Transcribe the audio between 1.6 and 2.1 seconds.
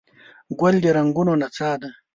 ده.